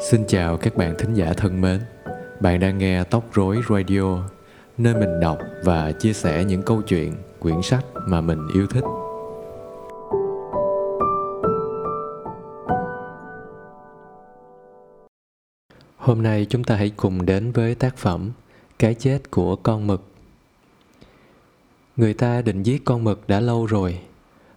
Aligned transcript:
Xin 0.00 0.24
chào 0.28 0.56
các 0.56 0.76
bạn 0.76 0.94
thính 0.98 1.14
giả 1.14 1.32
thân 1.36 1.60
mến. 1.60 1.80
Bạn 2.40 2.60
đang 2.60 2.78
nghe 2.78 3.04
Tóc 3.04 3.24
Rối 3.32 3.60
Radio, 3.68 4.28
nơi 4.78 4.94
mình 4.94 5.20
đọc 5.20 5.38
và 5.64 5.92
chia 5.92 6.12
sẻ 6.12 6.44
những 6.44 6.62
câu 6.62 6.82
chuyện, 6.82 7.14
quyển 7.38 7.62
sách 7.62 7.84
mà 8.08 8.20
mình 8.20 8.48
yêu 8.54 8.66
thích. 8.66 8.84
Hôm 15.96 16.22
nay 16.22 16.46
chúng 16.48 16.64
ta 16.64 16.76
hãy 16.76 16.92
cùng 16.96 17.26
đến 17.26 17.52
với 17.52 17.74
tác 17.74 17.96
phẩm 17.96 18.30
Cái 18.78 18.94
chết 18.94 19.30
của 19.30 19.56
con 19.56 19.86
mực. 19.86 20.02
Người 21.96 22.14
ta 22.14 22.42
định 22.42 22.62
giết 22.62 22.84
con 22.84 23.04
mực 23.04 23.28
đã 23.28 23.40
lâu 23.40 23.66
rồi. 23.66 23.98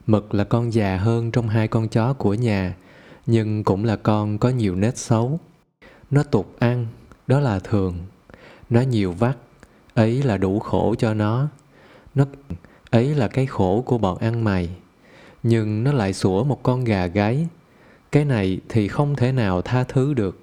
Mực 0.08 0.34
là 0.34 0.44
con 0.44 0.74
già 0.74 0.98
hơn 0.98 1.32
trong 1.32 1.48
hai 1.48 1.68
con 1.68 1.88
chó 1.88 2.14
của 2.14 2.34
nhà– 2.34 2.76
nhưng 3.26 3.64
cũng 3.64 3.86
là 3.86 3.96
con 3.96 4.38
có 4.38 4.50
nhiều 4.50 4.76
nét 4.76 4.98
xấu. 4.98 5.40
Nó 6.12 6.24
tục 6.24 6.56
ăn, 6.60 6.88
đó 7.28 7.40
là 7.40 7.60
thường. 7.60 7.98
Nó 8.70 8.82
nhiều 8.82 9.12
vắt, 9.12 9.38
ấy 9.94 10.24
là 10.24 10.38
đủ 10.38 10.60
khổ 10.60 10.96
cho 11.00 11.14
nó. 11.14 11.48
Nó, 12.16 12.26
ấy 12.90 13.16
là 13.16 13.28
cái 13.28 13.46
khổ 13.46 13.84
của 13.86 13.98
bọn 13.98 14.18
ăn 14.18 14.44
mày. 14.44 14.70
Nhưng 15.44 15.84
nó 15.84 15.92
lại 15.92 16.14
sủa 16.14 16.44
một 16.44 16.64
con 16.64 16.84
gà 16.84 17.06
gáy. 17.06 17.48
Cái 18.12 18.26
này 18.26 18.60
thì 18.70 18.88
không 18.88 19.16
thể 19.16 19.32
nào 19.32 19.62
tha 19.62 19.84
thứ 19.84 20.14
được. 20.14 20.40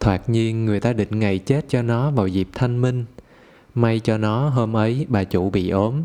Thoạt 0.00 0.28
nhiên 0.28 0.64
người 0.64 0.80
ta 0.80 0.92
định 0.92 1.18
ngày 1.18 1.38
chết 1.38 1.64
cho 1.68 1.82
nó 1.82 2.10
vào 2.10 2.26
dịp 2.26 2.48
thanh 2.54 2.80
minh. 2.80 3.04
May 3.74 4.00
cho 4.00 4.18
nó 4.18 4.48
hôm 4.48 4.76
ấy 4.76 5.06
bà 5.08 5.24
chủ 5.24 5.50
bị 5.50 5.70
ốm. 5.70 6.04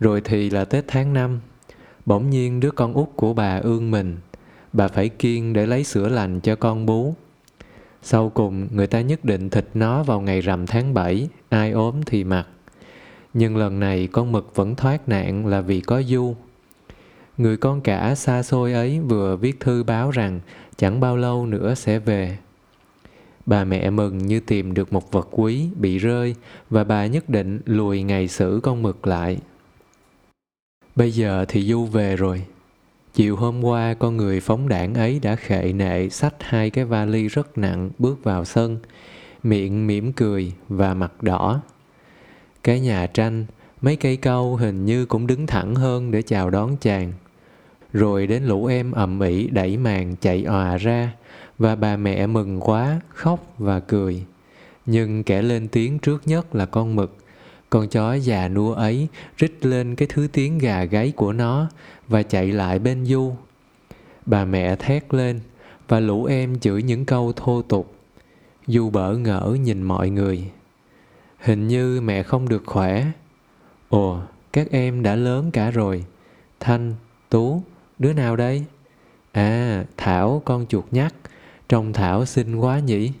Rồi 0.00 0.20
thì 0.20 0.50
là 0.50 0.64
tết 0.64 0.84
tháng 0.88 1.12
năm. 1.12 1.40
Bỗng 2.06 2.30
nhiên 2.30 2.60
đứa 2.60 2.70
con 2.70 2.92
út 2.92 3.08
của 3.16 3.34
bà 3.34 3.58
ương 3.58 3.90
mình 3.90 4.16
bà 4.72 4.88
phải 4.88 5.08
kiêng 5.08 5.52
để 5.52 5.66
lấy 5.66 5.84
sữa 5.84 6.08
lành 6.08 6.40
cho 6.40 6.56
con 6.56 6.86
bú. 6.86 7.14
Sau 8.02 8.30
cùng, 8.30 8.68
người 8.70 8.86
ta 8.86 9.00
nhất 9.00 9.24
định 9.24 9.50
thịt 9.50 9.66
nó 9.74 10.02
vào 10.02 10.20
ngày 10.20 10.40
rằm 10.40 10.66
tháng 10.66 10.94
7, 10.94 11.28
ai 11.48 11.70
ốm 11.70 12.02
thì 12.06 12.24
mặc. 12.24 12.46
Nhưng 13.34 13.56
lần 13.56 13.80
này 13.80 14.08
con 14.12 14.32
mực 14.32 14.52
vẫn 14.54 14.76
thoát 14.76 15.08
nạn 15.08 15.46
là 15.46 15.60
vì 15.60 15.80
có 15.80 16.02
du. 16.02 16.34
Người 17.36 17.56
con 17.56 17.80
cả 17.80 18.14
xa 18.14 18.42
xôi 18.42 18.72
ấy 18.72 19.00
vừa 19.00 19.36
viết 19.36 19.60
thư 19.60 19.82
báo 19.82 20.10
rằng 20.10 20.40
chẳng 20.76 21.00
bao 21.00 21.16
lâu 21.16 21.46
nữa 21.46 21.74
sẽ 21.74 21.98
về. 21.98 22.38
Bà 23.46 23.64
mẹ 23.64 23.90
mừng 23.90 24.18
như 24.18 24.40
tìm 24.40 24.74
được 24.74 24.92
một 24.92 25.12
vật 25.12 25.28
quý 25.30 25.68
bị 25.76 25.98
rơi 25.98 26.34
và 26.70 26.84
bà 26.84 27.06
nhất 27.06 27.28
định 27.28 27.60
lùi 27.64 28.02
ngày 28.02 28.28
xử 28.28 28.60
con 28.62 28.82
mực 28.82 29.06
lại. 29.06 29.38
Bây 30.96 31.10
giờ 31.10 31.44
thì 31.48 31.62
Du 31.62 31.84
về 31.84 32.16
rồi, 32.16 32.44
Chiều 33.14 33.36
hôm 33.36 33.64
qua 33.64 33.94
con 33.94 34.16
người 34.16 34.40
phóng 34.40 34.68
đảng 34.68 34.94
ấy 34.94 35.18
đã 35.22 35.36
khệ 35.36 35.72
nệ 35.72 36.08
xách 36.08 36.34
hai 36.40 36.70
cái 36.70 36.84
vali 36.84 37.28
rất 37.28 37.58
nặng 37.58 37.90
bước 37.98 38.24
vào 38.24 38.44
sân, 38.44 38.78
miệng 39.42 39.86
mỉm 39.86 40.12
cười 40.12 40.52
và 40.68 40.94
mặt 40.94 41.22
đỏ. 41.22 41.60
Cái 42.64 42.80
nhà 42.80 43.06
tranh, 43.06 43.46
mấy 43.80 43.96
cây 43.96 44.16
câu 44.16 44.56
hình 44.56 44.84
như 44.84 45.06
cũng 45.06 45.26
đứng 45.26 45.46
thẳng 45.46 45.74
hơn 45.74 46.10
để 46.10 46.22
chào 46.22 46.50
đón 46.50 46.76
chàng. 46.80 47.12
Rồi 47.92 48.26
đến 48.26 48.44
lũ 48.44 48.66
em 48.66 48.92
ầm 48.92 49.20
ĩ 49.20 49.48
đẩy 49.48 49.76
màn 49.76 50.16
chạy 50.20 50.44
òa 50.44 50.76
ra 50.76 51.12
và 51.58 51.76
bà 51.76 51.96
mẹ 51.96 52.26
mừng 52.26 52.60
quá, 52.60 53.00
khóc 53.08 53.54
và 53.58 53.80
cười. 53.80 54.24
Nhưng 54.86 55.24
kẻ 55.24 55.42
lên 55.42 55.68
tiếng 55.68 55.98
trước 55.98 56.22
nhất 56.26 56.54
là 56.54 56.66
con 56.66 56.96
mực 56.96 57.16
con 57.70 57.88
chó 57.88 58.14
già 58.14 58.48
nua 58.48 58.72
ấy 58.72 59.08
rít 59.36 59.66
lên 59.66 59.94
cái 59.94 60.08
thứ 60.10 60.28
tiếng 60.32 60.58
gà 60.58 60.84
gáy 60.84 61.12
của 61.16 61.32
nó 61.32 61.68
và 62.08 62.22
chạy 62.22 62.52
lại 62.52 62.78
bên 62.78 63.06
Du. 63.06 63.32
Bà 64.26 64.44
mẹ 64.44 64.76
thét 64.76 65.14
lên 65.14 65.40
và 65.88 66.00
lũ 66.00 66.24
em 66.24 66.58
chửi 66.58 66.82
những 66.82 67.04
câu 67.04 67.32
thô 67.36 67.62
tục. 67.62 67.94
Du 68.66 68.90
bỡ 68.90 69.16
ngỡ 69.16 69.56
nhìn 69.62 69.82
mọi 69.82 70.10
người. 70.10 70.50
Hình 71.38 71.68
như 71.68 72.00
mẹ 72.00 72.22
không 72.22 72.48
được 72.48 72.62
khỏe. 72.66 73.06
Ồ, 73.88 74.20
các 74.52 74.70
em 74.70 75.02
đã 75.02 75.16
lớn 75.16 75.50
cả 75.50 75.70
rồi. 75.70 76.04
Thanh, 76.60 76.94
Tú, 77.28 77.62
đứa 77.98 78.12
nào 78.12 78.36
đây? 78.36 78.64
À, 79.32 79.84
Thảo 79.96 80.42
con 80.44 80.66
chuột 80.66 80.84
nhắt. 80.90 81.14
Trông 81.68 81.92
Thảo 81.92 82.24
xinh 82.24 82.56
quá 82.56 82.78
nhỉ? 82.78 83.12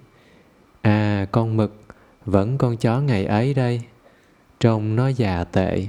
À, 0.82 1.26
con 1.30 1.56
mực, 1.56 1.80
vẫn 2.24 2.58
con 2.58 2.76
chó 2.76 3.00
ngày 3.00 3.24
ấy 3.24 3.54
đây 3.54 3.80
trông 4.60 4.96
nó 4.96 5.08
già 5.08 5.44
tệ. 5.44 5.86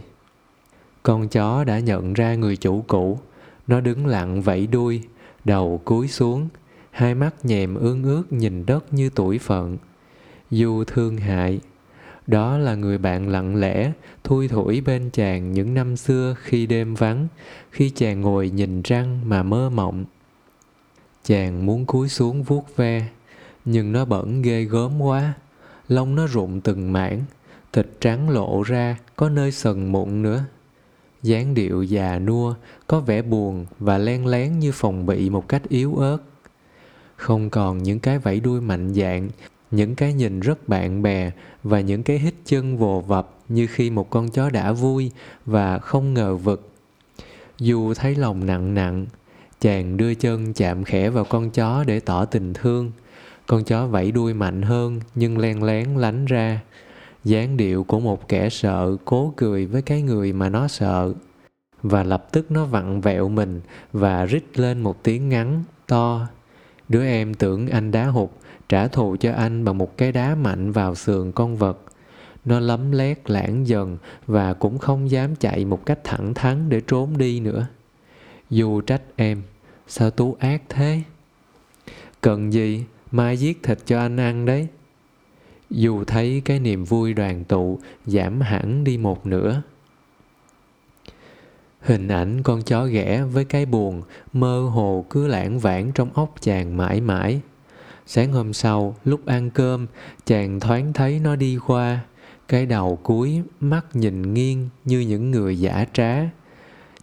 Con 1.04 1.28
chó 1.28 1.64
đã 1.64 1.80
nhận 1.80 2.14
ra 2.14 2.36
người 2.36 2.58
chủ 2.58 2.84
cũ. 2.88 3.20
Nó 3.68 3.82
đứng 3.82 4.06
lặng 4.06 4.42
vẫy 4.42 4.68
đuôi, 4.68 5.02
đầu 5.44 5.82
cúi 5.86 6.08
xuống, 6.08 6.48
hai 6.92 7.16
mắt 7.16 7.36
nhèm 7.46 7.76
ương 7.76 8.04
ướt 8.04 8.24
nhìn 8.34 8.66
đất 8.66 8.94
như 8.94 9.10
tuổi 9.16 9.38
phận. 9.38 9.78
Du 10.52 10.84
thương 10.88 11.18
hại. 11.18 11.60
Đó 12.28 12.58
là 12.58 12.76
người 12.76 12.98
bạn 12.98 13.30
lặng 13.30 13.56
lẽ, 13.56 13.92
thui 14.24 14.48
thủi 14.48 14.82
bên 14.82 15.10
chàng 15.14 15.52
những 15.52 15.74
năm 15.74 15.98
xưa 15.98 16.36
khi 16.42 16.66
đêm 16.66 16.96
vắng, 16.96 17.28
khi 17.72 17.90
chàng 17.90 18.22
ngồi 18.22 18.50
nhìn 18.50 18.82
răng 18.82 19.20
mà 19.26 19.44
mơ 19.44 19.70
mộng. 19.70 20.06
Chàng 21.24 21.66
muốn 21.66 21.86
cúi 21.86 22.10
xuống 22.10 22.44
vuốt 22.44 22.76
ve, 22.76 23.08
nhưng 23.66 23.92
nó 23.92 24.06
bẩn 24.06 24.42
ghê 24.42 24.64
gớm 24.64 25.02
quá. 25.02 25.34
Lông 25.88 26.16
nó 26.16 26.28
rụng 26.28 26.62
từng 26.62 26.94
mảng 26.94 27.22
thịt 27.74 27.88
trắng 28.00 28.30
lộ 28.30 28.64
ra, 28.64 28.98
có 29.16 29.30
nơi 29.30 29.52
sần 29.52 29.92
mụn 29.92 30.22
nữa. 30.22 30.44
Dáng 31.24 31.54
điệu 31.54 31.84
già 31.84 32.20
nua, 32.20 32.56
có 32.88 33.00
vẻ 33.00 33.22
buồn 33.22 33.66
và 33.80 33.98
len 33.98 34.26
lén 34.26 34.60
như 34.60 34.72
phòng 34.72 35.06
bị 35.06 35.30
một 35.30 35.48
cách 35.48 35.62
yếu 35.70 35.96
ớt. 35.96 36.18
Không 37.16 37.50
còn 37.50 37.84
những 37.84 38.00
cái 38.00 38.20
vẫy 38.20 38.40
đuôi 38.40 38.62
mạnh 38.62 38.94
dạn, 38.94 39.30
những 39.72 39.96
cái 39.96 40.14
nhìn 40.14 40.40
rất 40.40 40.70
bạn 40.70 41.02
bè 41.02 41.32
và 41.64 41.80
những 41.80 42.04
cái 42.04 42.20
hít 42.20 42.34
chân 42.46 42.78
vồ 42.78 43.02
vập 43.02 43.36
như 43.50 43.68
khi 43.68 43.90
một 43.90 44.10
con 44.10 44.30
chó 44.30 44.50
đã 44.50 44.72
vui 44.72 45.12
và 45.46 45.80
không 45.80 46.14
ngờ 46.14 46.36
vực. 46.36 46.70
Dù 47.60 47.94
thấy 47.94 48.16
lòng 48.16 48.46
nặng 48.46 48.74
nặng, 48.74 49.06
chàng 49.60 49.98
đưa 49.98 50.14
chân 50.14 50.54
chạm 50.54 50.84
khẽ 50.84 51.10
vào 51.10 51.24
con 51.24 51.50
chó 51.50 51.84
để 51.84 52.00
tỏ 52.00 52.26
tình 52.26 52.54
thương. 52.54 52.92
Con 53.48 53.64
chó 53.64 53.88
vẫy 53.88 54.12
đuôi 54.12 54.34
mạnh 54.34 54.62
hơn 54.62 55.00
nhưng 55.16 55.38
len 55.38 55.64
lén 55.64 55.90
lánh 55.96 56.26
ra 56.26 56.60
dáng 57.24 57.58
điệu 57.58 57.84
của 57.84 58.00
một 58.00 58.28
kẻ 58.28 58.50
sợ 58.50 58.98
cố 59.06 59.34
cười 59.38 59.66
với 59.66 59.82
cái 59.82 60.02
người 60.02 60.34
mà 60.34 60.50
nó 60.50 60.68
sợ. 60.68 61.14
Và 61.84 62.04
lập 62.04 62.28
tức 62.32 62.52
nó 62.52 62.66
vặn 62.66 63.02
vẹo 63.02 63.30
mình 63.30 63.62
và 63.94 64.26
rít 64.26 64.44
lên 64.56 64.82
một 64.82 65.04
tiếng 65.04 65.30
ngắn, 65.30 65.64
to. 65.88 66.28
Đứa 66.90 67.06
em 67.06 67.34
tưởng 67.34 67.68
anh 67.68 67.92
đá 67.92 68.06
hụt, 68.06 68.30
trả 68.70 68.88
thù 68.88 69.16
cho 69.20 69.34
anh 69.34 69.66
bằng 69.66 69.78
một 69.78 69.98
cái 69.98 70.12
đá 70.12 70.36
mạnh 70.36 70.72
vào 70.72 70.96
sườn 70.96 71.32
con 71.32 71.58
vật. 71.58 71.80
Nó 72.46 72.60
lấm 72.60 72.92
lét 72.92 73.30
lãng 73.30 73.68
dần 73.68 73.98
và 74.28 74.54
cũng 74.54 74.78
không 74.78 75.12
dám 75.12 75.36
chạy 75.36 75.66
một 75.66 75.86
cách 75.86 76.00
thẳng 76.04 76.34
thắn 76.34 76.70
để 76.70 76.82
trốn 76.88 77.18
đi 77.18 77.40
nữa. 77.40 77.68
Dù 78.50 78.82
trách 78.82 79.02
em, 79.16 79.42
sao 79.88 80.12
tú 80.12 80.36
ác 80.40 80.62
thế? 80.70 81.02
Cần 82.22 82.54
gì 82.54 82.84
mai 83.12 83.38
giết 83.38 83.64
thịt 83.64 83.80
cho 83.86 84.00
anh 84.00 84.18
ăn 84.18 84.46
đấy? 84.46 84.68
Dù 85.72 86.04
thấy 86.04 86.42
cái 86.46 86.60
niềm 86.60 86.84
vui 86.84 87.14
đoàn 87.14 87.44
tụ 87.44 87.80
giảm 88.06 88.42
hẳn 88.42 88.84
đi 88.84 88.98
một 88.98 89.26
nửa. 89.26 89.62
Hình 91.82 92.08
ảnh 92.08 92.44
con 92.44 92.62
chó 92.62 92.86
ghẻ 92.86 93.24
với 93.24 93.46
cái 93.46 93.66
buồn, 93.66 94.02
mơ 94.34 94.62
hồ 94.62 95.06
cứ 95.10 95.28
lãng 95.28 95.60
vãng 95.60 95.92
trong 95.92 96.14
óc 96.14 96.36
chàng 96.42 96.78
mãi 96.78 97.02
mãi. 97.02 97.42
Sáng 98.06 98.32
hôm 98.32 98.54
sau, 98.54 98.96
lúc 99.06 99.26
ăn 99.26 99.50
cơm, 99.50 99.88
chàng 100.26 100.60
thoáng 100.60 100.94
thấy 100.94 101.20
nó 101.20 101.36
đi 101.36 101.58
qua. 101.68 102.00
Cái 102.48 102.66
đầu 102.66 103.00
cúi 103.04 103.42
mắt 103.60 103.86
nhìn 103.94 104.34
nghiêng 104.34 104.70
như 104.86 105.00
những 105.00 105.32
người 105.32 105.60
giả 105.60 105.86
trá. 105.94 106.16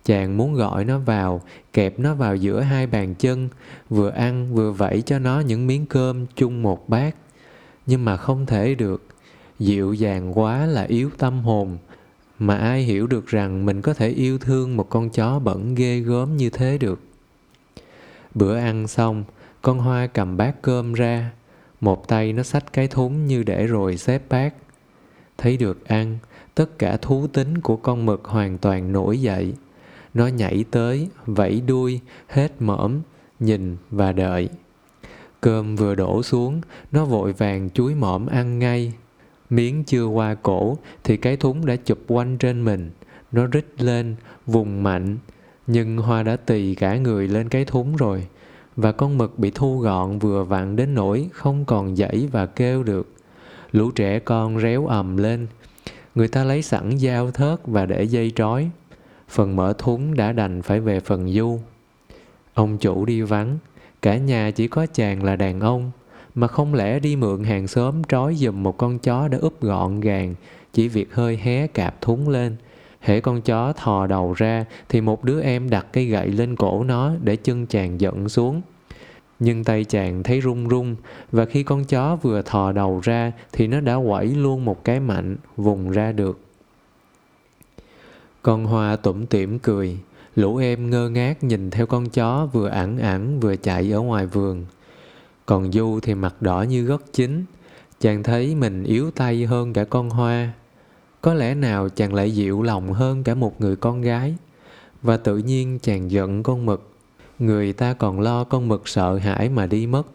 Chàng 0.05 0.37
muốn 0.37 0.55
gọi 0.55 0.85
nó 0.85 0.99
vào, 0.99 1.43
kẹp 1.73 1.99
nó 1.99 2.15
vào 2.15 2.37
giữa 2.37 2.61
hai 2.61 2.87
bàn 2.87 3.15
chân, 3.15 3.49
vừa 3.91 4.11
ăn 4.11 4.55
vừa 4.55 4.73
vẫy 4.73 5.03
cho 5.03 5.19
nó 5.19 5.41
những 5.41 5.67
miếng 5.67 5.87
cơm 5.87 6.27
chung 6.37 6.63
một 6.63 6.89
bát 6.89 7.15
nhưng 7.89 8.05
mà 8.05 8.17
không 8.17 8.47
thể 8.47 8.75
được. 8.75 9.03
Dịu 9.59 9.93
dàng 9.93 10.39
quá 10.39 10.67
là 10.67 10.83
yếu 10.83 11.11
tâm 11.19 11.41
hồn. 11.41 11.79
Mà 12.39 12.57
ai 12.57 12.83
hiểu 12.83 13.07
được 13.07 13.27
rằng 13.27 13.67
mình 13.67 13.83
có 13.83 13.95
thể 13.95 14.09
yêu 14.09 14.39
thương 14.39 14.77
một 14.77 14.91
con 14.91 15.11
chó 15.11 15.39
bẩn 15.39 15.75
ghê 15.75 16.01
gớm 16.01 16.37
như 16.37 16.51
thế 16.51 16.79
được? 16.79 17.01
Bữa 18.35 18.57
ăn 18.57 18.89
xong, 18.89 19.25
con 19.63 19.79
hoa 19.79 20.07
cầm 20.07 20.37
bát 20.37 20.63
cơm 20.63 20.93
ra. 20.93 21.31
Một 21.81 22.09
tay 22.09 22.33
nó 22.33 22.43
xách 22.43 22.73
cái 22.73 22.89
thúng 22.89 23.27
như 23.27 23.43
để 23.43 23.67
rồi 23.67 23.97
xếp 23.97 24.23
bát. 24.29 24.55
Thấy 25.39 25.57
được 25.57 25.89
ăn, 25.89 26.19
tất 26.55 26.79
cả 26.79 26.97
thú 26.97 27.27
tính 27.27 27.61
của 27.61 27.77
con 27.77 28.07
mực 28.07 28.25
hoàn 28.25 28.59
toàn 28.59 28.93
nổi 28.93 29.21
dậy. 29.21 29.55
Nó 30.15 30.27
nhảy 30.27 30.65
tới, 30.71 31.09
vẫy 31.27 31.63
đuôi 31.67 32.01
hết 32.27 32.63
mõm, 32.63 33.01
nhìn 33.41 33.77
và 33.91 34.13
đợi. 34.13 34.49
Cơm 35.41 35.77
vừa 35.77 35.95
đổ 35.95 36.23
xuống, 36.23 36.61
nó 36.93 37.05
vội 37.05 37.33
vàng 37.33 37.71
chuối 37.71 37.95
mõm 37.95 38.27
ăn 38.27 38.59
ngay. 38.59 38.93
Miếng 39.51 39.85
chưa 39.85 40.05
qua 40.05 40.35
cổ 40.35 40.79
thì 41.05 41.17
cái 41.17 41.37
thúng 41.37 41.67
đã 41.67 41.77
chụp 41.77 41.99
quanh 42.09 42.39
trên 42.39 42.65
mình. 42.65 42.91
Nó 43.33 43.47
rít 43.47 43.67
lên, 43.79 44.17
vùng 44.47 44.83
mạnh. 44.83 45.17
Nhưng 45.67 45.97
Hoa 45.97 46.23
đã 46.23 46.37
tì 46.37 46.75
cả 46.75 46.97
người 46.97 47.29
lên 47.29 47.49
cái 47.49 47.65
thúng 47.65 47.97
rồi. 47.97 48.27
và 48.77 48.93
con 48.93 49.19
mực 49.19 49.39
bị 49.39 49.51
thu 49.55 49.79
gọn 49.79 50.19
vừa 50.19 50.45
vặn 50.45 50.77
đến 50.77 50.95
nỗi 50.95 51.29
không 51.33 51.65
còn 51.65 51.97
dãy 51.97 52.29
và 52.33 52.47
kêu 52.47 52.83
được. 52.83 53.09
Lũ 53.73 53.91
trẻ 53.91 54.19
con 54.19 54.61
réo 54.61 54.87
ầm 54.87 55.17
lên. 55.17 55.47
Người 56.15 56.29
ta 56.29 56.45
lấy 56.45 56.63
sẵn 56.63 56.99
dao 56.99 57.31
thớt 57.31 57.61
và 57.67 57.87
để 57.87 58.03
dây 58.03 58.33
trói. 58.37 58.71
Phần 59.29 59.57
mở 59.57 59.75
thúng 59.79 60.15
đã 60.15 60.33
đành 60.33 60.63
phải 60.63 60.81
về 60.81 61.01
phần 61.01 61.33
du. 61.33 61.59
Ông 62.55 62.79
chủ 62.79 63.05
đi 63.05 63.23
vắng, 63.23 63.59
cả 64.03 64.17
nhà 64.17 64.51
chỉ 64.51 64.69
có 64.69 64.87
chàng 64.87 65.25
là 65.25 65.37
đàn 65.37 65.61
ông, 65.61 65.91
mà 66.35 66.47
không 66.47 66.75
lẽ 66.75 67.01
đi 67.01 67.17
mượn 67.17 67.45
hàng 67.45 67.69
xóm 67.69 68.03
trói 68.09 68.35
giùm 68.35 68.63
một 68.63 68.79
con 68.79 68.99
chó 68.99 69.29
đã 69.29 69.39
úp 69.39 69.61
gọn 69.61 70.01
gàng, 70.01 70.35
chỉ 70.73 70.89
việc 70.89 71.15
hơi 71.15 71.37
hé 71.37 71.67
cạp 71.67 72.01
thúng 72.01 72.29
lên. 72.29 72.57
Hễ 73.01 73.21
con 73.21 73.43
chó 73.43 73.73
thò 73.73 74.07
đầu 74.07 74.33
ra 74.37 74.65
thì 74.89 75.01
một 75.01 75.25
đứa 75.25 75.43
em 75.43 75.71
đặt 75.71 75.87
cây 75.93 76.07
gậy 76.07 76.29
lên 76.29 76.57
cổ 76.57 76.85
nó 76.85 77.13
để 77.23 77.37
chân 77.37 77.67
chàng 77.67 78.01
giận 78.01 78.29
xuống. 78.29 78.63
Nhưng 79.39 79.65
tay 79.65 79.85
chàng 79.85 80.23
thấy 80.23 80.41
run 80.41 80.69
run 80.69 80.97
và 81.33 81.45
khi 81.45 81.63
con 81.63 81.85
chó 81.85 82.17
vừa 82.17 82.43
thò 82.43 82.73
đầu 82.73 83.01
ra 83.03 83.33
thì 83.53 83.67
nó 83.67 83.81
đã 83.81 83.97
quẩy 83.97 84.27
luôn 84.27 84.65
một 84.65 84.85
cái 84.85 85.01
mạnh, 85.01 85.37
vùng 85.57 85.91
ra 85.91 86.13
được. 86.13 86.41
Con 88.43 88.65
hoa 88.65 88.97
tủm 88.97 89.27
tỉm 89.27 89.59
cười, 89.59 89.99
lũ 90.39 90.57
em 90.57 90.91
ngơ 90.91 91.09
ngác 91.09 91.45
nhìn 91.45 91.71
theo 91.71 91.87
con 91.87 92.09
chó 92.09 92.47
vừa 92.53 92.69
ẳng 92.69 92.99
ẳng 92.99 93.41
vừa 93.41 93.57
chạy 93.57 93.93
ở 93.93 94.01
ngoài 94.01 94.27
vườn. 94.27 94.67
Còn 95.47 95.73
Du 95.73 96.01
thì 96.03 96.15
mặt 96.15 96.43
đỏ 96.43 96.63
như 96.63 96.85
gất 96.85 97.13
chín, 97.13 97.45
chàng 98.01 98.23
thấy 98.23 98.55
mình 98.55 98.85
yếu 98.85 99.11
tay 99.11 99.45
hơn 99.45 99.73
cả 99.73 99.85
con 99.85 100.11
hoa. 100.11 100.53
Có 101.21 101.35
lẽ 101.35 101.55
nào 101.55 101.89
chàng 101.89 102.15
lại 102.15 102.35
dịu 102.35 102.63
lòng 102.63 102.93
hơn 102.93 103.25
cả 103.25 103.35
một 103.35 103.61
người 103.61 103.77
con 103.77 104.01
gái, 104.01 104.35
và 105.03 105.17
tự 105.17 105.39
nhiên 105.39 105.79
chàng 105.83 106.11
giận 106.11 106.43
con 106.43 106.67
mực. 106.67 106.89
Người 107.39 107.73
ta 107.73 107.95
còn 107.95 108.21
lo 108.21 108.45
con 108.45 108.69
mực 108.69 108.89
sợ 108.89 109.17
hãi 109.17 109.49
mà 109.49 109.67
đi 109.67 109.87
mất. 109.87 110.07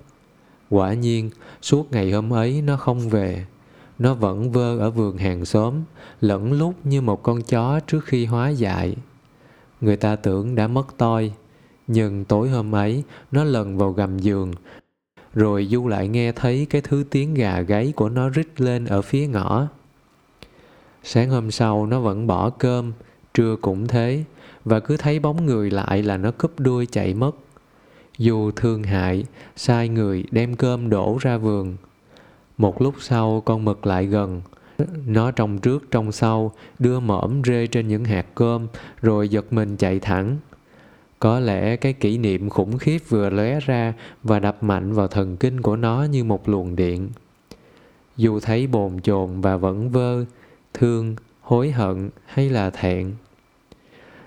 Quả 0.70 0.94
nhiên, 0.94 1.30
suốt 1.62 1.92
ngày 1.92 2.12
hôm 2.12 2.34
ấy 2.34 2.62
nó 2.62 2.78
không 2.78 3.10
về. 3.10 3.46
Nó 4.00 4.14
vẫn 4.14 4.52
vơ 4.52 4.78
ở 4.78 4.92
vườn 4.92 5.18
hàng 5.18 5.46
xóm, 5.46 5.74
lẫn 6.22 6.54
lúc 6.54 6.74
như 6.84 7.02
một 7.02 7.24
con 7.24 7.42
chó 7.42 7.80
trước 7.80 8.06
khi 8.06 8.26
hóa 8.26 8.50
dại. 8.50 8.96
Người 9.84 9.96
ta 9.96 10.16
tưởng 10.16 10.56
đã 10.56 10.68
mất 10.68 10.98
toi, 10.98 11.32
nhưng 11.88 12.26
tối 12.26 12.50
hôm 12.50 12.76
ấy 12.76 13.04
nó 13.32 13.44
lần 13.44 13.78
vào 13.78 13.92
gầm 13.92 14.20
giường, 14.20 14.54
rồi 15.34 15.68
Du 15.72 15.88
lại 15.88 16.08
nghe 16.08 16.32
thấy 16.32 16.68
cái 16.70 16.82
thứ 16.82 17.04
tiếng 17.10 17.34
gà 17.34 17.62
gáy 17.62 17.94
của 17.96 18.10
nó 18.10 18.30
rít 18.30 18.62
lên 18.62 18.86
ở 18.86 19.02
phía 19.02 19.28
ngõ. 19.28 19.68
Sáng 21.04 21.30
hôm 21.30 21.52
sau 21.52 21.86
nó 21.86 22.00
vẫn 22.00 22.28
bỏ 22.28 22.50
cơm, 22.50 22.94
trưa 23.34 23.56
cũng 23.62 23.88
thế, 23.88 24.24
và 24.66 24.80
cứ 24.80 24.98
thấy 24.98 25.20
bóng 25.20 25.46
người 25.46 25.72
lại 25.72 26.04
là 26.04 26.18
nó 26.18 26.32
cúp 26.32 26.60
đuôi 26.60 26.86
chạy 26.86 27.14
mất. 27.14 27.32
Dù 28.18 28.52
thương 28.52 28.84
hại, 28.84 29.26
sai 29.56 29.90
người 29.90 30.24
đem 30.32 30.56
cơm 30.56 30.90
đổ 30.90 31.18
ra 31.22 31.38
vườn. 31.38 31.78
Một 32.58 32.82
lúc 32.82 32.96
sau 33.00 33.42
con 33.46 33.66
mực 33.66 33.86
lại 33.86 34.06
gần, 34.06 34.42
nó 35.06 35.32
trong 35.32 35.58
trước 35.58 35.92
trong 35.92 36.12
sau, 36.12 36.52
đưa 36.80 37.00
mõm 37.00 37.42
rê 37.44 37.68
trên 37.68 37.88
những 37.88 38.06
hạt 38.06 38.26
cơm, 38.36 38.68
rồi 39.02 39.30
giật 39.30 39.54
mình 39.54 39.78
chạy 39.78 40.00
thẳng. 40.00 40.38
Có 41.20 41.40
lẽ 41.40 41.76
cái 41.76 41.94
kỷ 41.94 42.18
niệm 42.18 42.50
khủng 42.50 42.78
khiếp 42.78 42.98
vừa 43.10 43.30
lóe 43.30 43.60
ra 43.60 43.94
và 44.24 44.40
đập 44.40 44.64
mạnh 44.64 44.94
vào 44.94 45.08
thần 45.08 45.38
kinh 45.38 45.62
của 45.62 45.76
nó 45.76 46.04
như 46.04 46.24
một 46.24 46.50
luồng 46.50 46.76
điện. 46.76 47.10
Dù 48.18 48.40
thấy 48.40 48.68
bồn 48.68 49.02
chồn 49.02 49.42
và 49.42 49.58
vẫn 49.58 49.90
vơ, 49.90 50.26
thương, 50.74 51.16
hối 51.42 51.72
hận 51.72 52.10
hay 52.26 52.50
là 52.50 52.70
thẹn. 52.70 53.14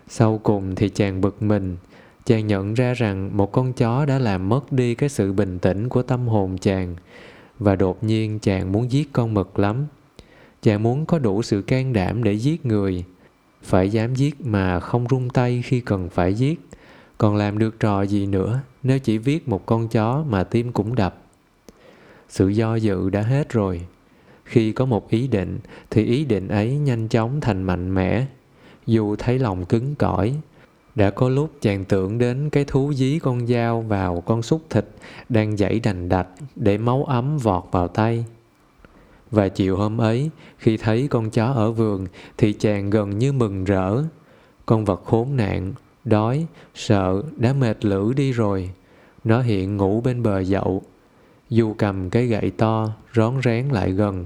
Sau 0.09 0.41
cùng 0.43 0.75
thì 0.75 0.89
chàng 0.89 1.21
bực 1.21 1.43
mình, 1.43 1.77
chàng 2.25 2.47
nhận 2.47 2.75
ra 2.75 2.95
rằng 2.95 3.37
một 3.37 3.53
con 3.53 3.73
chó 3.73 4.05
đã 4.05 4.19
làm 4.19 4.49
mất 4.49 4.73
đi 4.73 4.95
cái 4.95 5.09
sự 5.09 5.33
bình 5.33 5.59
tĩnh 5.59 5.89
của 5.89 6.03
tâm 6.03 6.29
hồn 6.29 6.59
chàng 6.59 6.97
và 7.59 7.77
đột 7.77 8.05
nhiên 8.05 8.39
chàng 8.39 8.73
muốn 8.73 8.93
giết 8.93 9.13
con 9.13 9.35
mực 9.35 9.59
lắm. 9.59 9.87
Chàng 10.63 10.83
muốn 10.83 11.07
có 11.07 11.19
đủ 11.19 11.43
sự 11.43 11.63
can 11.63 11.93
đảm 11.93 12.25
để 12.25 12.33
giết 12.33 12.67
người, 12.67 13.05
phải 13.63 13.89
dám 13.89 14.15
giết 14.15 14.41
mà 14.41 14.81
không 14.81 15.07
rung 15.11 15.31
tay 15.31 15.63
khi 15.65 15.81
cần 15.81 16.09
phải 16.09 16.35
giết. 16.35 16.61
Còn 17.19 17.37
làm 17.37 17.59
được 17.59 17.81
trò 17.81 18.03
gì 18.03 18.27
nữa 18.27 18.61
nếu 18.83 18.99
chỉ 18.99 19.19
viết 19.19 19.49
một 19.49 19.67
con 19.67 19.89
chó 19.89 20.25
mà 20.29 20.45
tim 20.45 20.73
cũng 20.73 20.95
đập. 20.95 21.23
Sự 22.29 22.49
do 22.49 22.75
dự 22.75 23.11
đã 23.11 23.23
hết 23.23 23.51
rồi. 23.51 23.81
Khi 24.45 24.73
có 24.73 24.85
một 24.85 25.11
ý 25.11 25.29
định 25.29 25.59
thì 25.91 26.05
ý 26.05 26.25
định 26.25 26.49
ấy 26.49 26.79
nhanh 26.79 27.09
chóng 27.09 27.41
thành 27.41 27.63
mạnh 27.63 27.95
mẽ. 27.95 28.27
Dù 28.87 29.17
thấy 29.17 29.39
lòng 29.39 29.65
cứng 29.65 29.95
cỏi, 29.95 30.35
đã 30.95 31.11
có 31.11 31.29
lúc 31.29 31.51
chàng 31.61 31.85
tưởng 31.85 32.19
đến 32.19 32.51
cái 32.51 32.65
thú 32.65 32.93
dí 32.93 33.19
con 33.19 33.47
dao 33.47 33.81
vào 33.81 34.21
con 34.21 34.43
xúc 34.43 34.63
thịt 34.71 34.87
đang 35.29 35.57
dãy 35.57 35.81
đành 35.81 36.09
đạch 36.09 36.29
để 36.57 36.79
máu 36.79 37.05
ấm 37.05 37.39
vọt 37.39 37.65
vào 37.71 37.89
tay. 37.89 38.25
Và 39.31 39.49
chiều 39.49 39.77
hôm 39.77 39.99
ấy, 40.01 40.31
khi 40.59 40.77
thấy 40.77 41.09
con 41.11 41.31
chó 41.31 41.47
ở 41.47 41.73
vườn 41.73 42.07
thì 42.39 42.53
chàng 42.53 42.91
gần 42.91 43.19
như 43.19 43.33
mừng 43.33 43.65
rỡ. 43.65 44.03
Con 44.67 44.85
vật 44.85 45.03
khốn 45.05 45.37
nạn, 45.37 45.73
đói, 46.05 46.47
sợ, 46.75 47.23
đã 47.37 47.53
mệt 47.53 47.85
lử 47.85 48.13
đi 48.17 48.33
rồi. 48.33 48.71
Nó 49.25 49.41
hiện 49.41 49.77
ngủ 49.77 50.01
bên 50.01 50.23
bờ 50.23 50.43
dậu. 50.43 50.83
Dù 51.51 51.75
cầm 51.79 52.11
cái 52.11 52.27
gậy 52.27 52.51
to, 52.51 52.89
rón 53.15 53.35
rén 53.45 53.69
lại 53.69 53.93
gần, 53.93 54.25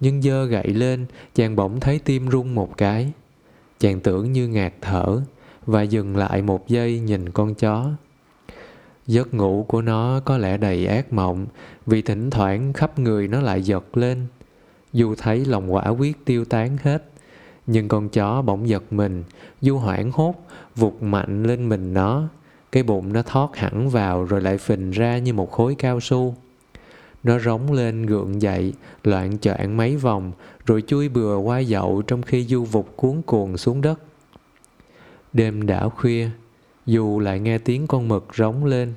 nhưng 0.00 0.22
dơ 0.22 0.44
gậy 0.44 0.68
lên, 0.68 1.06
chàng 1.34 1.56
bỗng 1.56 1.80
thấy 1.80 1.98
tim 1.98 2.30
rung 2.30 2.54
một 2.54 2.76
cái. 2.76 3.12
Chàng 3.78 4.00
tưởng 4.00 4.32
như 4.32 4.48
ngạt 4.48 4.72
thở, 4.80 5.20
và 5.66 5.82
dừng 5.82 6.16
lại 6.16 6.42
một 6.42 6.68
giây 6.68 7.00
nhìn 7.00 7.30
con 7.30 7.54
chó. 7.54 7.90
Giấc 9.06 9.34
ngủ 9.34 9.64
của 9.68 9.82
nó 9.82 10.20
có 10.24 10.38
lẽ 10.38 10.56
đầy 10.56 10.86
ác 10.86 11.12
mộng, 11.12 11.46
vì 11.86 12.02
thỉnh 12.02 12.30
thoảng 12.30 12.72
khắp 12.72 12.98
người 12.98 13.28
nó 13.28 13.40
lại 13.40 13.62
giật 13.62 13.96
lên. 13.96 14.26
Dù 14.92 15.14
thấy 15.18 15.44
lòng 15.44 15.74
quả 15.74 15.88
quyết 15.88 16.24
tiêu 16.24 16.44
tán 16.44 16.76
hết, 16.82 17.04
nhưng 17.66 17.88
con 17.88 18.08
chó 18.08 18.42
bỗng 18.42 18.68
giật 18.68 18.92
mình, 18.92 19.24
Du 19.60 19.78
hoảng 19.78 20.10
hốt, 20.12 20.34
vụt 20.76 21.02
mạnh 21.02 21.42
lên 21.42 21.68
mình 21.68 21.94
nó. 21.94 22.28
Cái 22.72 22.82
bụng 22.82 23.12
nó 23.12 23.22
thoát 23.22 23.56
hẳn 23.56 23.88
vào 23.88 24.24
rồi 24.24 24.40
lại 24.40 24.58
phình 24.58 24.90
ra 24.90 25.18
như 25.18 25.32
một 25.32 25.52
khối 25.52 25.74
cao 25.74 26.00
su. 26.00 26.34
Nó 27.22 27.38
rống 27.38 27.72
lên 27.72 28.06
gượng 28.06 28.42
dậy, 28.42 28.72
loạn 29.04 29.38
choạng 29.38 29.76
mấy 29.76 29.96
vòng, 29.96 30.32
rồi 30.66 30.82
chui 30.86 31.08
bừa 31.08 31.36
qua 31.36 31.58
dậu 31.58 32.02
trong 32.02 32.22
khi 32.22 32.44
Du 32.44 32.64
vụt 32.64 32.86
cuốn 32.96 33.22
cuồng 33.22 33.56
xuống 33.56 33.80
đất. 33.80 34.00
Đêm 35.32 35.66
đã 35.66 35.88
khuya, 35.88 36.30
Du 36.86 37.18
lại 37.20 37.40
nghe 37.40 37.58
tiếng 37.58 37.86
con 37.86 38.08
mực 38.08 38.26
rống 38.34 38.64
lên. 38.64 38.94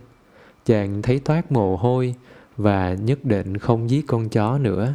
Chàng 0.65 1.01
thấy 1.01 1.19
toát 1.19 1.51
mồ 1.51 1.75
hôi 1.77 2.15
và 2.57 2.93
nhất 2.93 3.25
định 3.25 3.57
không 3.57 3.89
giết 3.89 4.07
con 4.07 4.29
chó 4.29 4.57
nữa. 4.57 4.93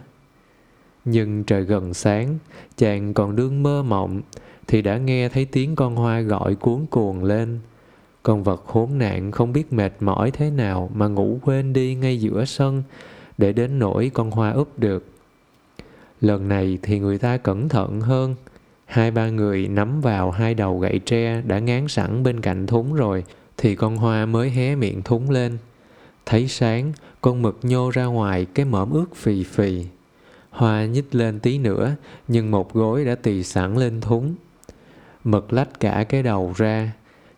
Nhưng 1.08 1.44
trời 1.44 1.62
gần 1.62 1.94
sáng, 1.94 2.38
chàng 2.76 3.14
còn 3.14 3.36
đương 3.36 3.62
mơ 3.62 3.82
mộng, 3.82 4.20
thì 4.66 4.82
đã 4.82 4.98
nghe 4.98 5.28
thấy 5.28 5.44
tiếng 5.44 5.76
con 5.76 5.96
hoa 5.96 6.20
gọi 6.20 6.54
cuốn 6.54 6.86
cuồng 6.90 7.24
lên. 7.24 7.58
Con 8.22 8.42
vật 8.42 8.64
khốn 8.66 8.98
nạn 8.98 9.32
không 9.32 9.52
biết 9.52 9.72
mệt 9.72 9.92
mỏi 10.00 10.30
thế 10.30 10.50
nào 10.50 10.90
mà 10.94 11.06
ngủ 11.06 11.38
quên 11.42 11.72
đi 11.72 11.94
ngay 11.94 12.20
giữa 12.20 12.44
sân, 12.44 12.82
để 13.38 13.52
đến 13.52 13.78
nỗi 13.78 14.10
con 14.14 14.30
hoa 14.30 14.50
úp 14.50 14.78
được. 14.78 15.04
Lần 16.20 16.48
này 16.48 16.78
thì 16.82 16.98
người 16.98 17.18
ta 17.18 17.36
cẩn 17.36 17.68
thận 17.68 18.00
hơn. 18.00 18.34
Hai 18.84 19.10
ba 19.10 19.28
người 19.28 19.68
nắm 19.68 20.00
vào 20.00 20.30
hai 20.30 20.54
đầu 20.54 20.78
gậy 20.78 21.00
tre 21.06 21.42
đã 21.42 21.58
ngán 21.58 21.88
sẵn 21.88 22.22
bên 22.22 22.40
cạnh 22.40 22.66
thúng 22.66 22.94
rồi, 22.94 23.24
thì 23.56 23.74
con 23.74 23.96
hoa 23.96 24.26
mới 24.26 24.50
hé 24.50 24.74
miệng 24.74 25.02
thúng 25.02 25.30
lên. 25.30 25.58
Thấy 26.26 26.48
sáng, 26.48 26.92
con 27.20 27.42
mực 27.42 27.58
nhô 27.62 27.90
ra 27.90 28.04
ngoài 28.04 28.46
cái 28.54 28.66
mõm 28.66 28.90
ướt 28.90 29.14
phì 29.14 29.44
phì. 29.44 29.86
Hoa 30.56 30.86
nhích 30.86 31.14
lên 31.14 31.40
tí 31.40 31.58
nữa, 31.58 31.94
nhưng 32.28 32.50
một 32.50 32.74
gối 32.74 33.04
đã 33.04 33.14
tì 33.14 33.42
sẵn 33.42 33.76
lên 33.76 34.00
thúng. 34.00 34.34
Mực 35.24 35.52
lách 35.52 35.80
cả 35.80 36.04
cái 36.08 36.22
đầu 36.22 36.52
ra, 36.56 36.92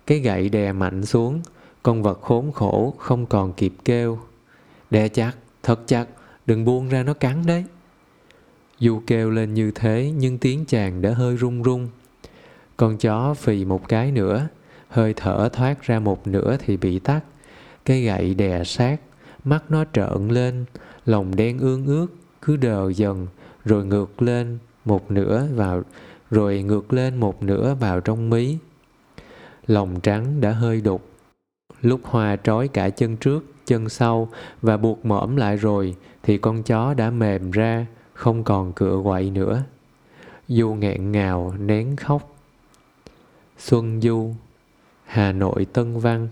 cái 0.06 0.18
gậy 0.18 0.48
đè 0.48 0.72
mạnh 0.72 1.06
xuống, 1.06 1.40
con 1.82 2.02
vật 2.02 2.20
khốn 2.22 2.52
khổ 2.52 2.94
không 2.98 3.26
còn 3.26 3.52
kịp 3.52 3.72
kêu. 3.84 4.18
Đè 4.90 5.08
chặt, 5.08 5.32
thật 5.62 5.80
chặt, 5.87 6.06
đừng 6.46 6.64
buông 6.64 6.88
ra 6.88 7.02
nó 7.02 7.14
cắn 7.14 7.46
đấy. 7.46 7.64
Dù 8.78 9.02
kêu 9.06 9.30
lên 9.30 9.54
như 9.54 9.70
thế 9.75 10.12
nhưng 10.16 10.38
tiếng 10.38 10.64
chàng 10.64 11.02
đã 11.02 11.10
hơi 11.10 11.37
run 11.37 11.62
run. 11.62 11.88
Con 12.76 12.98
chó 12.98 13.34
phì 13.34 13.64
một 13.64 13.88
cái 13.88 14.12
nữa, 14.12 14.48
hơi 14.88 15.14
thở 15.16 15.48
thoát 15.52 15.82
ra 15.82 16.00
một 16.00 16.26
nửa 16.26 16.56
thì 16.56 16.76
bị 16.76 16.98
tắt. 16.98 17.20
Cái 17.84 18.02
gậy 18.02 18.34
đè 18.34 18.64
sát, 18.64 18.96
mắt 19.44 19.62
nó 19.68 19.84
trợn 19.92 20.28
lên, 20.28 20.64
lòng 21.06 21.37
đen 21.37 21.58
ương 21.58 21.87
ướt, 21.87 22.06
cứ 22.42 22.57
đờ 22.57 22.90
dần, 22.90 23.26
rồi 23.64 23.85
ngược 23.85 24.23
lên 24.23 24.59
một 24.85 25.11
nửa 25.11 25.47
vào, 25.54 25.83
rồi 26.30 26.62
ngược 26.62 26.92
lên 26.92 27.21
một 27.21 27.42
nửa 27.42 27.75
vào 27.75 28.00
trong 28.00 28.30
mí. 28.30 28.59
Lòng 29.66 30.00
trắng 30.00 30.40
đã 30.40 30.50
hơi 30.50 30.80
đục. 30.80 31.09
Lúc 31.80 32.00
Hoa 32.04 32.37
trói 32.37 32.68
cả 32.68 32.90
chân 32.90 33.16
trước, 33.16 33.45
chân 33.66 33.88
sau 33.88 34.28
và 34.62 34.76
buộc 34.76 35.07
mõm 35.07 35.37
lại 35.37 35.57
rồi, 35.57 35.97
thì 36.23 36.38
con 36.38 36.62
chó 36.62 36.95
đã 36.95 37.11
mềm 37.11 37.50
ra, 37.50 37.87
không 38.12 38.45
còn 38.45 38.73
cựa 38.73 39.00
quậy 39.04 39.30
nữa. 39.30 39.62
Du 40.49 40.75
nghẹn 40.75 41.12
ngào, 41.12 41.54
nén 41.59 41.97
khóc. 41.97 42.35
Xuân 43.59 44.00
Du 44.00 44.30
Hà 45.04 45.33
Nội 45.33 45.64
Tân 45.73 45.99
Văn 45.99 46.28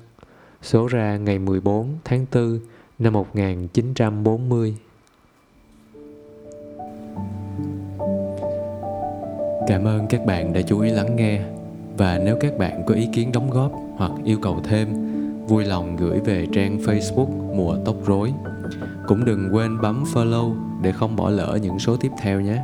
số 0.63 0.87
ra 0.87 1.17
ngày 1.17 1.39
14 1.39 1.99
tháng 2.05 2.27
4 2.33 2.61
năm 2.99 3.13
1940. 3.13 4.77
Cảm 9.67 9.85
ơn 9.85 10.07
các 10.07 10.27
bạn 10.27 10.53
đã 10.53 10.61
chú 10.63 10.81
ý 10.81 10.91
lắng 10.91 11.17
nghe 11.17 11.41
và 11.97 12.21
nếu 12.25 12.37
các 12.41 12.59
bạn 12.59 12.83
có 12.87 12.95
ý 12.95 13.09
kiến 13.13 13.33
đóng 13.33 13.51
góp 13.51 13.73
hoặc 13.97 14.13
yêu 14.25 14.39
cầu 14.43 14.61
thêm, 14.65 14.89
vui 15.49 15.65
lòng 15.65 15.97
gửi 15.97 16.21
về 16.21 16.47
trang 16.53 16.79
Facebook 16.79 17.57
Mùa 17.57 17.77
Tóc 17.85 17.97
Rối. 18.07 18.33
Cũng 19.07 19.25
đừng 19.25 19.49
quên 19.53 19.81
bấm 19.83 20.05
follow 20.15 20.55
để 20.83 20.93
không 20.93 21.17
bỏ 21.17 21.31
lỡ 21.31 21.59
những 21.63 21.79
số 21.79 21.97
tiếp 21.97 22.11
theo 22.23 22.41
nhé. 22.41 22.63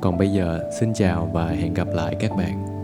Còn 0.00 0.18
bây 0.18 0.28
giờ, 0.28 0.60
xin 0.80 0.94
chào 0.94 1.30
và 1.32 1.46
hẹn 1.46 1.74
gặp 1.74 1.88
lại 1.94 2.16
các 2.20 2.30
bạn. 2.36 2.75